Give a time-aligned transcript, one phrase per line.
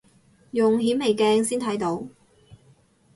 [0.49, 2.01] 用顯微鏡先睇到